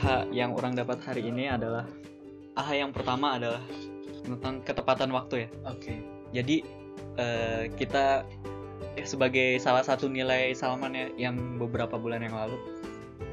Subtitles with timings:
[0.00, 1.84] AHA yang orang dapat hari ini adalah
[2.56, 3.60] AHA yang pertama adalah
[4.24, 5.48] tentang ketepatan waktu ya.
[5.68, 6.00] Oke.
[6.32, 6.64] Jadi
[7.20, 8.24] eh, kita
[8.96, 12.56] ya, sebagai salah satu nilai Salman ya yang beberapa bulan yang lalu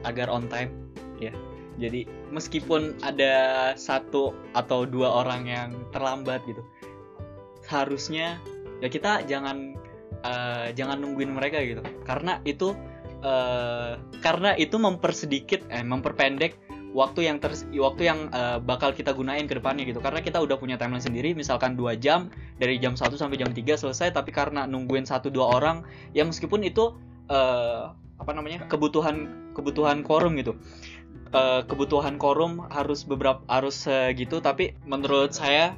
[0.03, 0.75] agar on time
[1.23, 1.31] ya.
[1.79, 2.03] Jadi
[2.35, 6.59] meskipun ada satu atau dua orang yang terlambat gitu,
[7.63, 8.43] harusnya
[8.83, 9.71] ya kita jangan
[10.27, 12.75] eh, jangan nungguin mereka gitu, karena itu
[13.21, 13.91] eh,
[14.21, 16.57] karena itu mempersedikit eh memperpendek
[16.95, 20.01] waktu yang ter waktu yang eh, bakal kita gunain ke depannya gitu.
[20.01, 23.61] Karena kita udah punya timeline sendiri misalkan dua jam dari jam 1 sampai jam 3
[23.77, 25.85] selesai tapi karena nungguin satu dua orang
[26.17, 26.97] ya meskipun itu
[27.29, 27.83] eh,
[28.17, 30.57] apa namanya kebutuhan kebutuhan quorum gitu.
[31.27, 35.75] Eh, kebutuhan quorum harus beberapa harus segitu tapi menurut saya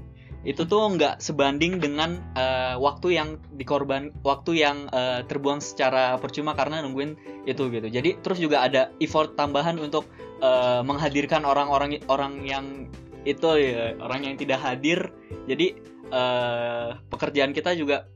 [0.48, 6.55] itu tuh nggak sebanding dengan eh, waktu yang dikorban waktu yang eh, terbuang secara percuma
[6.55, 7.88] karena nungguin itu gitu.
[7.91, 10.07] Jadi terus juga ada effort tambahan untuk
[10.39, 12.88] eh, menghadirkan orang-orang orang yang
[13.27, 15.11] itu ya orang yang tidak hadir.
[15.44, 15.75] Jadi
[16.08, 18.08] eh, pekerjaan kita juga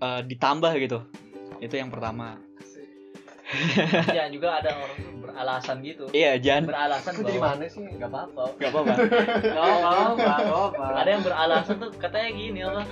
[0.00, 0.98] eh, ditambah gitu.
[1.60, 2.40] Itu yang pertama.
[4.12, 6.04] Ya juga ada orang beralasan gitu.
[6.10, 7.80] iya jangan Beralasan Itu dari bahwa mana sih?
[7.86, 8.42] nggak apa-apa.
[8.52, 8.92] nggak apa-apa
[9.48, 10.84] Nggak apa-apa, nggak apa.
[10.96, 12.82] Ada yang beralasan tuh katanya gini apa?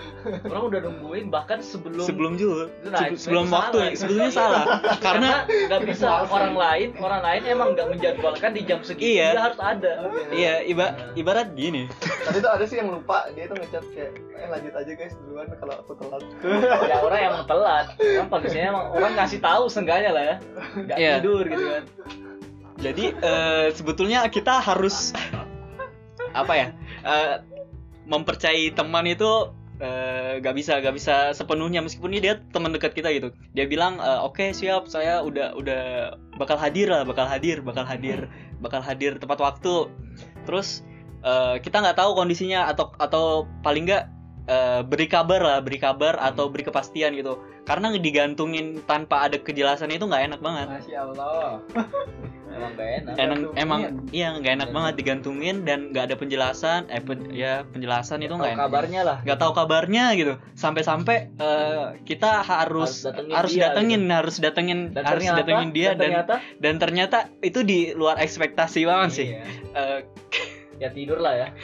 [0.46, 3.58] Orang udah nungguin bahkan sebelum sebelum juga Nah, Sebe- itu sebelum salah.
[3.58, 4.64] waktu sebelumnya salah
[5.06, 9.28] karena nggak bisa orang lain orang lain emang nggak menjadwalkan di jam segitu Iya.
[9.28, 9.92] dia harus ada
[10.30, 11.90] iya iba ibarat gini
[12.22, 15.46] Tadi tuh ada sih yang lupa dia tuh ngechat kayak eh lanjut aja guys duluan
[15.56, 16.22] kalau aku telat.
[16.90, 20.36] ya orang yang telat kan bagusnya emang orang ngasih tahu seenggaknya lah ya
[20.78, 21.12] nggak Iya.
[21.18, 21.82] tidur gitu kan
[22.76, 25.16] jadi eh, sebetulnya kita harus
[26.36, 26.68] apa ya
[27.04, 27.40] eh,
[28.04, 31.80] mempercayai teman itu eh, gak bisa gak bisa sepenuhnya.
[31.80, 33.32] Meskipun ini dia teman dekat kita gitu.
[33.56, 35.82] Dia bilang eh, oke siap saya udah udah
[36.36, 38.28] bakal hadir lah bakal hadir bakal hadir
[38.60, 39.88] bakal hadir tepat waktu.
[40.44, 40.84] Terus
[41.24, 44.15] eh, kita nggak tahu kondisinya atau atau paling nggak
[44.46, 47.38] eh, beri kabar lah beri kabar atau beri kepastian gitu.
[47.66, 50.66] Karena digantungin tanpa ada kejelasan itu nggak enak banget.
[50.70, 51.60] Masya allah.
[52.56, 53.14] Emang gak enak.
[53.20, 53.60] Emang Digantungin.
[53.60, 53.80] emang
[54.16, 58.56] iya nggak enak banget digantungin dan nggak ada penjelasan eh pen- ya penjelasan itu nggak
[58.56, 58.64] enak.
[58.64, 59.18] kabarnya lah.
[59.28, 60.40] Nggak tahu kabarnya gitu.
[60.56, 65.70] Sampai-sampai eh, kita harus Harus datengin harus dia, datengin harus datengin dan harus ternyata datengin
[65.74, 66.34] dia dan dan ternyata?
[66.56, 69.28] dan ternyata itu di luar ekspektasi banget sih.
[69.36, 69.42] Iya.
[69.76, 69.98] Eh,
[70.80, 71.48] ya tidur lah ya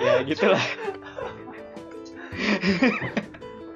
[0.00, 0.64] ya gitulah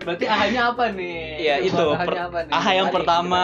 [0.04, 1.40] Berarti ahanya apa nih?
[1.40, 1.80] Iya, itu.
[1.80, 2.52] Per- apa nih?
[2.52, 3.42] AHA yang Tadi pertama.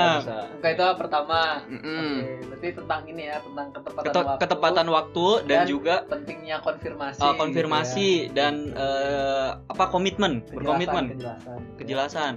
[0.61, 1.41] Oke, itu pertama.
[1.65, 2.13] Mm-mm.
[2.21, 4.41] Oke, berarti tentang ini ya, tentang ketepatan Kete- waktu.
[4.45, 7.21] ketepatan waktu dan, dan juga pentingnya konfirmasi.
[7.25, 10.53] uh, konfirmasi gitu dan eh, apa komitmen ya.
[10.53, 12.33] berkomitmen Kejelasan, kejelasan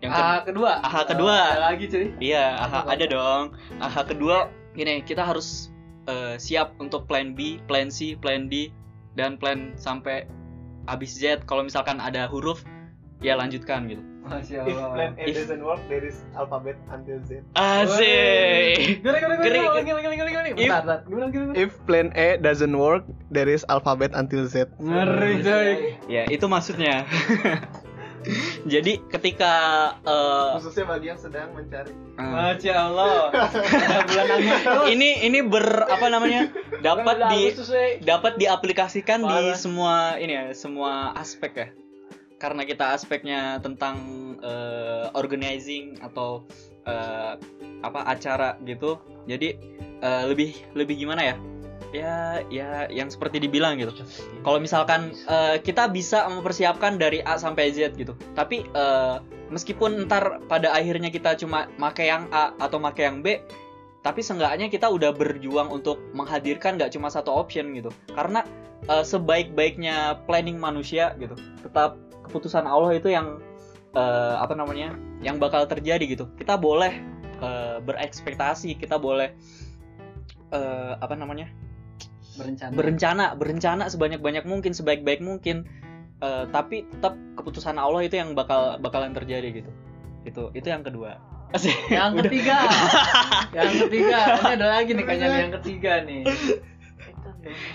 [0.00, 0.72] yang Yang kedua AHA kedua.
[0.80, 1.36] AHA kedua.
[1.36, 2.06] Oh, ada lagi cuy.
[2.16, 3.44] Iya, AHA Apa, ada dong.
[3.76, 4.36] AHA kedua,
[4.72, 5.68] gini, kita harus
[6.08, 8.72] eh, siap untuk plan B, plan C, plan D,
[9.14, 10.26] dan plan sampai
[10.84, 11.44] habis Z.
[11.44, 12.62] Kalau misalkan ada huruf,
[13.18, 14.02] ya lanjutkan gitu.
[14.20, 14.92] Masya If Allah.
[14.92, 17.40] plan A If- doesn't work, there is alphabet until Z.
[17.56, 19.00] Asik.
[19.00, 20.46] Gimana, gimana, Geri- gimana, gimana, gimana, gimana, gimana.
[20.46, 20.98] If- Bentar, bentar.
[21.08, 21.52] Gimana, gimana?
[21.56, 24.68] If plan A doesn't work, there is alphabet until Z.
[24.76, 25.72] Ngeri cuy.
[26.06, 27.08] Ya, itu maksudnya.
[28.72, 29.52] Jadi ketika
[30.04, 31.92] eh, Khususnya bagi yang sedang mencari.
[31.92, 33.32] eh, Masya Allah.
[33.32, 34.86] Ada bulan Agustus.
[34.94, 36.52] ini ini ber apa namanya?
[36.84, 37.42] Dapat di
[38.04, 41.68] dapat diaplikasikan di semua ini ya semua aspek ya.
[42.40, 43.96] Karena kita aspeknya tentang
[44.40, 46.44] eh, organizing atau
[46.84, 47.34] eh,
[47.80, 49.00] apa acara gitu.
[49.24, 49.56] Jadi
[50.00, 51.36] eh, lebih lebih gimana ya
[51.90, 53.90] ya ya yang seperti dibilang gitu.
[54.46, 58.14] Kalau misalkan eh, kita bisa mempersiapkan dari A sampai Z gitu.
[58.34, 59.16] Tapi eh,
[59.50, 63.42] meskipun ntar pada akhirnya kita cuma make yang A atau make yang B
[64.00, 67.90] tapi seenggaknya kita udah berjuang untuk menghadirkan nggak cuma satu option gitu.
[68.14, 68.46] Karena
[68.86, 71.34] eh, sebaik-baiknya planning manusia gitu
[71.66, 71.98] tetap
[72.30, 73.42] keputusan Allah itu yang
[73.98, 76.30] eh, apa namanya yang bakal terjadi gitu.
[76.38, 77.02] Kita boleh
[77.42, 79.34] eh, berekspektasi kita boleh
[80.54, 81.50] eh, apa namanya
[82.30, 82.72] Berencana.
[82.72, 85.66] berencana berencana sebanyak-banyak mungkin sebaik-baik mungkin
[86.20, 89.70] Eh, tapi tetap keputusan Allah itu yang bakal bakalan terjadi gitu
[90.28, 91.16] itu itu yang kedua.
[91.90, 92.62] Yang ketiga.
[93.50, 94.20] yang ketiga.
[94.38, 96.22] Ini ada lagi nih kayaknya yang ketiga nih.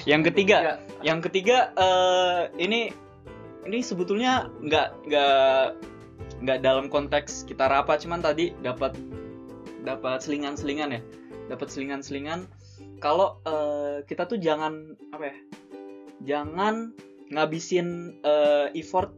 [0.07, 0.57] yang ketiga
[1.03, 2.93] yang ketiga eh, ini
[3.67, 5.65] ini sebetulnya nggak nggak
[6.45, 8.95] nggak dalam konteks kita rapat cuman tadi dapat
[9.83, 11.01] dapat selingan-selingan ya
[11.51, 12.47] dapat selingan-selingan
[13.05, 15.35] kalau eh, kita tuh jangan apa ya
[16.25, 16.89] jangan
[17.29, 19.13] ngabisin eh, effort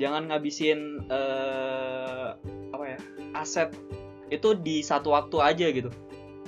[0.00, 2.28] jangan ngabisin eh,
[2.72, 2.98] apa ya
[3.36, 3.68] aset
[4.32, 5.92] itu di satu waktu aja gitu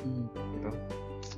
[0.03, 0.27] Hmm.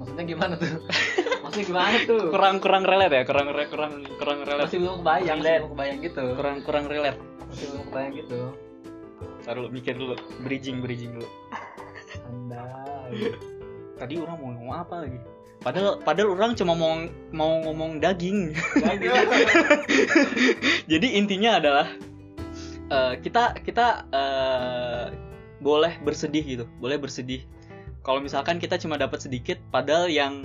[0.00, 0.72] Maksudnya gimana tuh?
[1.44, 2.32] Maksudnya gimana tuh?
[2.32, 6.24] kurang kurang relate ya kurang kurang kurang relate Masih belum kebayang, masih belum kebayang gitu.
[6.32, 8.40] kurang kurang relate Masih belum kebayang gitu.
[9.44, 11.28] Ntar dulu mikir dulu bridging bridging dulu
[12.32, 12.64] Anda.
[13.98, 15.18] Tadi orang mau ngomong apa lagi?
[15.64, 16.92] Padahal padahal orang cuma mau
[17.32, 18.52] mau ngomong daging.
[20.92, 21.88] Jadi intinya adalah
[22.90, 25.04] eh, kita kita eh,
[25.64, 27.48] boleh bersedih gitu boleh bersedih.
[28.04, 30.44] Kalau misalkan kita cuma dapat sedikit padahal yang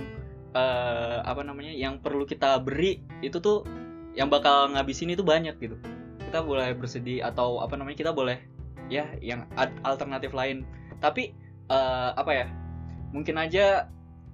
[0.56, 3.68] eh, apa namanya yang perlu kita beri itu tuh
[4.16, 5.76] yang bakal ngabisin itu banyak gitu.
[6.30, 8.40] Kita boleh bersedih atau apa namanya kita boleh
[8.88, 9.44] ya yang
[9.84, 10.64] alternatif lain.
[10.96, 11.36] Tapi
[11.68, 12.46] eh, apa ya
[13.10, 13.90] mungkin aja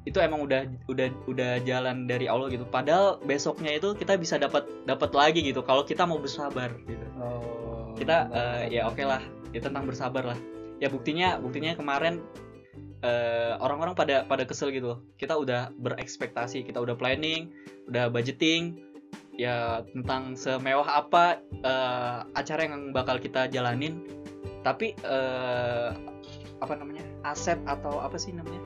[0.06, 4.62] itu emang udah udah udah jalan dari Allah gitu padahal besoknya itu kita bisa dapat
[4.86, 7.96] dapat lagi gitu kalau kita mau bersabar gitu Oh.
[7.96, 9.18] kita eh, ya oke lah
[9.50, 10.38] ya tentang bersabar lah
[10.78, 12.22] ya buktinya buktinya kemarin
[13.02, 15.00] eh, orang-orang pada pada kesel gitu loh.
[15.18, 17.50] kita udah berekspektasi kita udah planning
[17.90, 18.78] udah budgeting
[19.34, 24.06] ya tentang semewah apa eh, acara yang bakal kita jalanin
[24.62, 25.90] tapi eh,
[26.58, 28.58] apa namanya aset atau apa sih namanya.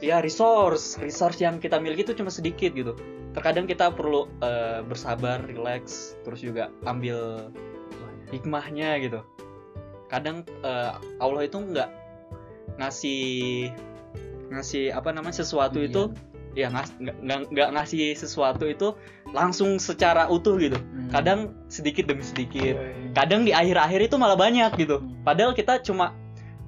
[0.00, 0.98] Ya resource.
[0.98, 2.94] Resource yang kita miliki itu cuma sedikit gitu.
[3.34, 7.50] Terkadang kita perlu eh, bersabar relax terus juga ambil
[8.30, 9.20] hikmahnya gitu.
[10.08, 11.90] Kadang eh, Allah itu nggak
[12.78, 13.68] ngasih
[14.48, 16.14] ngasih apa namanya sesuatu itu
[16.56, 18.96] ya nggak nggak- nggak ngasih sesuatu itu
[19.36, 20.78] langsung secara utuh gitu.
[20.78, 21.12] Hmm.
[21.12, 22.74] kadang sedikit demi sedikit.
[22.74, 24.98] Iya, kadang di akhir-akhir itu malah banyak gitu.
[24.98, 25.20] Hmm.
[25.22, 26.16] padahal kita cuma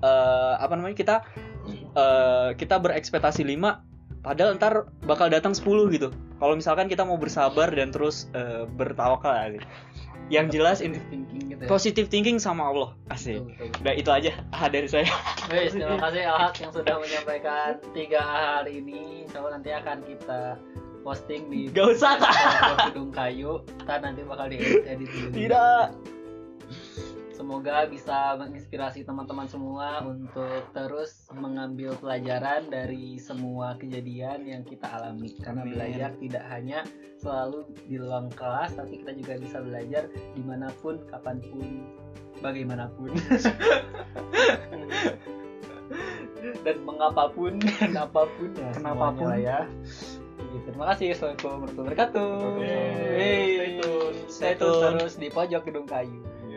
[0.05, 1.17] eh, apa namanya kita
[1.95, 5.65] eh, kita berekspektasi 5 padahal ntar bakal datang 10
[5.97, 9.61] gitu kalau misalkan kita mau bersabar dan terus eh, bertawakal aja.
[10.31, 11.69] yang jelas ini thinking gitu ya.
[11.69, 13.81] positive thinking sama Allah asik Betul, betul.
[13.83, 15.11] udah itu aja ah, dari saya
[15.51, 19.27] Wes, terima kasih Alhak yang sudah menyampaikan tiga hari ini.
[19.35, 20.63] Allah nanti akan kita
[21.03, 23.67] posting di gak usah kak gedung kayu.
[23.83, 25.29] Ntar nanti bakal diedit dulu.
[25.43, 25.91] tidak
[27.51, 35.35] Semoga bisa menginspirasi teman-teman semua untuk terus mengambil pelajaran dari semua kejadian yang kita alami.
[35.43, 35.75] Karena Amin.
[35.75, 36.87] belajar tidak hanya
[37.19, 41.91] selalu di ruang kelas, tapi kita juga bisa belajar di mana pun, kapan pun,
[42.39, 43.19] bagaimanapun.
[46.63, 49.27] dan mengapapun dan apa pun ya Kenapapun.
[49.43, 49.67] ya.
[50.71, 51.19] Terima kasih.
[51.19, 52.31] Assalamualaikum warahmatullahi wabarakatuh.
[52.63, 53.43] Hey.
[53.59, 54.17] Stay tune.
[54.31, 56.40] Stay tune terus di pojok gedung kayu.